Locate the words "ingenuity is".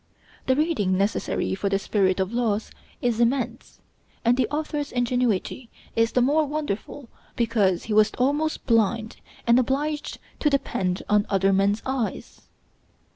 4.91-6.13